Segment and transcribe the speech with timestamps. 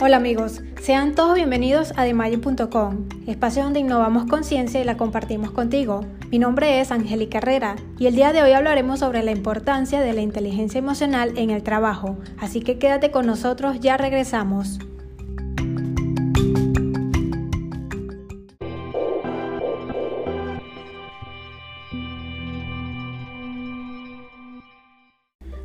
[0.00, 6.04] Hola amigos, sean todos bienvenidos a Demayo.com, espacio donde innovamos conciencia y la compartimos contigo.
[6.30, 10.12] Mi nombre es Angélica Herrera y el día de hoy hablaremos sobre la importancia de
[10.12, 14.78] la inteligencia emocional en el trabajo, así que quédate con nosotros, ya regresamos.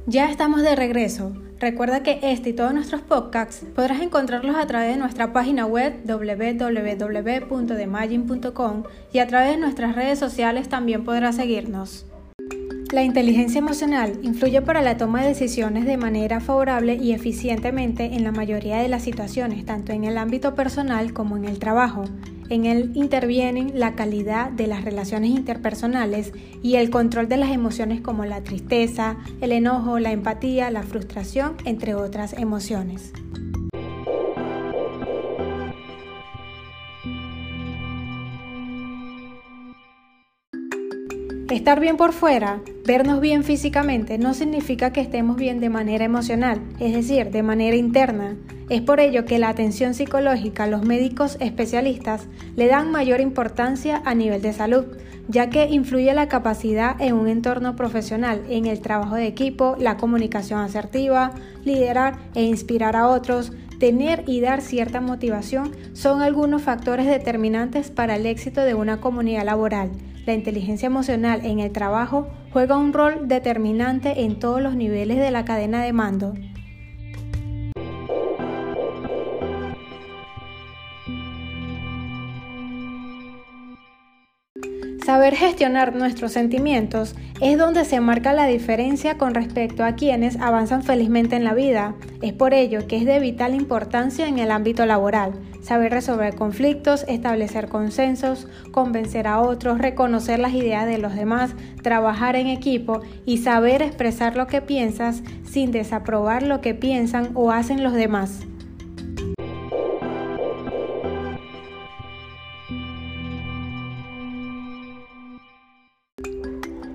[0.08, 1.34] Ya estamos de regreso.
[1.64, 5.94] Recuerda que este y todos nuestros podcasts podrás encontrarlos a través de nuestra página web
[6.06, 12.06] www.demagin.com y a través de nuestras redes sociales también podrás seguirnos.
[12.92, 18.26] La inteligencia emocional influye para la toma de decisiones de manera favorable y eficientemente en
[18.26, 22.04] la mayoría de las situaciones, tanto en el ámbito personal como en el trabajo.
[22.50, 28.02] En él intervienen la calidad de las relaciones interpersonales y el control de las emociones
[28.02, 33.14] como la tristeza, el enojo, la empatía, la frustración, entre otras emociones.
[41.54, 46.60] Estar bien por fuera, vernos bien físicamente, no significa que estemos bien de manera emocional,
[46.80, 48.36] es decir, de manera interna.
[48.70, 54.16] Es por ello que la atención psicológica, los médicos especialistas le dan mayor importancia a
[54.16, 54.86] nivel de salud,
[55.28, 59.98] ya que influye la capacidad en un entorno profesional, en el trabajo de equipo, la
[59.98, 61.34] comunicación asertiva,
[61.66, 68.16] liderar e inspirar a otros, tener y dar cierta motivación son algunos factores determinantes para
[68.16, 69.92] el éxito de una comunidad laboral.
[70.26, 75.32] La inteligencia emocional en el trabajo juega un rol determinante en todos los niveles de
[75.32, 76.34] la cadena de mando.
[85.06, 90.82] Saber gestionar nuestros sentimientos es donde se marca la diferencia con respecto a quienes avanzan
[90.82, 91.94] felizmente en la vida.
[92.22, 95.34] Es por ello que es de vital importancia en el ámbito laboral.
[95.62, 102.38] Saber resolver conflictos, establecer consensos, convencer a otros, reconocer las ideas de los demás, trabajar
[102.38, 107.84] en equipo y saber expresar lo que piensas sin desaprobar lo que piensan o hacen
[107.84, 108.46] los demás.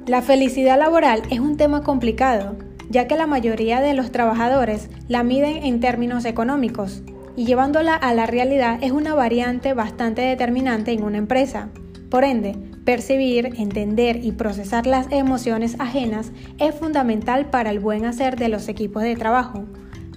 [0.09, 2.57] La felicidad laboral es un tema complicado,
[2.89, 7.03] ya que la mayoría de los trabajadores la miden en términos económicos,
[7.37, 11.69] y llevándola a la realidad es una variante bastante determinante en una empresa.
[12.09, 18.37] Por ende, percibir, entender y procesar las emociones ajenas es fundamental para el buen hacer
[18.37, 19.67] de los equipos de trabajo.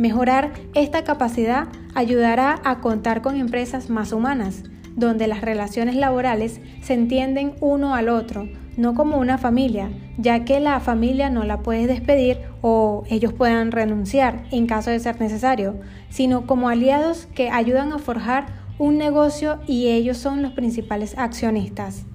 [0.01, 4.63] Mejorar esta capacidad ayudará a contar con empresas más humanas,
[4.95, 10.59] donde las relaciones laborales se entienden uno al otro, no como una familia, ya que
[10.59, 15.75] la familia no la puedes despedir o ellos puedan renunciar en caso de ser necesario,
[16.09, 18.47] sino como aliados que ayudan a forjar
[18.79, 22.07] un negocio y ellos son los principales accionistas.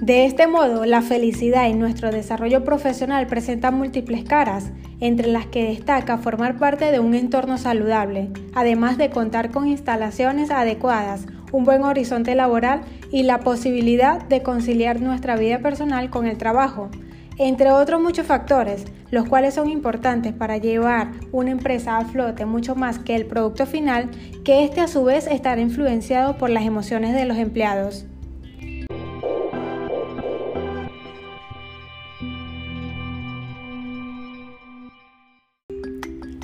[0.00, 5.66] De este modo, la felicidad en nuestro desarrollo profesional presenta múltiples caras, entre las que
[5.66, 11.82] destaca formar parte de un entorno saludable, además de contar con instalaciones adecuadas, un buen
[11.82, 12.80] horizonte laboral
[13.12, 16.88] y la posibilidad de conciliar nuestra vida personal con el trabajo,
[17.36, 22.74] entre otros muchos factores, los cuales son importantes para llevar una empresa a flote mucho
[22.74, 24.08] más que el producto final,
[24.44, 28.06] que este a su vez estará influenciado por las emociones de los empleados.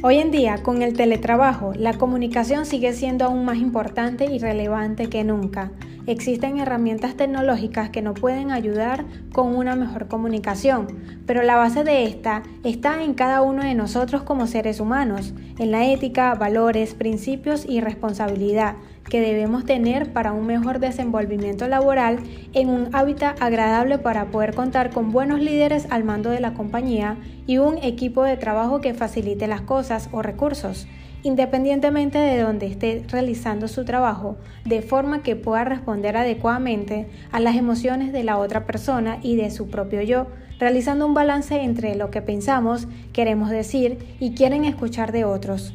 [0.03, 5.09] Hoy en día, con el teletrabajo, la comunicación sigue siendo aún más importante y relevante
[5.09, 5.73] que nunca.
[6.07, 10.87] Existen herramientas tecnológicas que nos pueden ayudar con una mejor comunicación,
[11.27, 15.73] pero la base de esta está en cada uno de nosotros como seres humanos, en
[15.73, 18.77] la ética, valores, principios y responsabilidad
[19.11, 22.21] que debemos tener para un mejor desenvolvimiento laboral
[22.53, 27.17] en un hábitat agradable para poder contar con buenos líderes al mando de la compañía
[27.49, 30.87] y un equipo de trabajo que facilite las cosas o recursos
[31.23, 37.57] independientemente de donde esté realizando su trabajo, de forma que pueda responder adecuadamente a las
[37.57, 40.27] emociones de la otra persona y de su propio yo,
[40.59, 45.75] realizando un balance entre lo que pensamos, queremos decir y quieren escuchar de otros.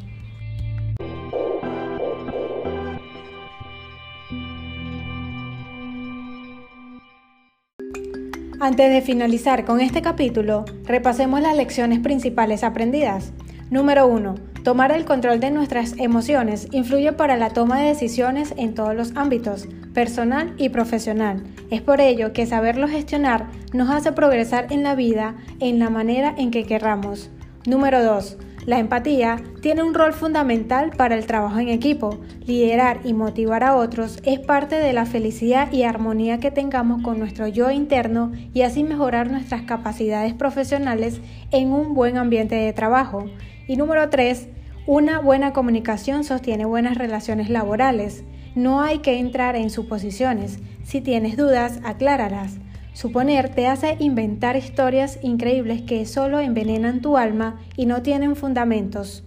[8.59, 13.33] Antes de finalizar con este capítulo, repasemos las lecciones principales aprendidas.
[13.71, 14.50] Número 1.
[14.63, 19.15] Tomar el control de nuestras emociones influye para la toma de decisiones en todos los
[19.15, 19.67] ámbitos.
[19.93, 21.43] personal y profesional.
[21.69, 26.33] Es por ello que saberlo gestionar nos hace progresar en la vida en la manera
[26.37, 27.29] en que querramos.
[27.65, 28.37] Número 2.
[28.65, 32.19] La empatía tiene un rol fundamental para el trabajo en equipo.
[32.45, 37.17] Liderar y motivar a otros es parte de la felicidad y armonía que tengamos con
[37.17, 43.25] nuestro yo interno y así mejorar nuestras capacidades profesionales en un buen ambiente de trabajo.
[43.67, 44.47] Y número 3.
[44.85, 48.23] Una buena comunicación sostiene buenas relaciones laborales.
[48.53, 50.59] No hay que entrar en suposiciones.
[50.83, 52.59] Si tienes dudas, acláralas.
[52.93, 59.23] Suponer te hace inventar historias increíbles que solo envenenan tu alma y no tienen fundamentos.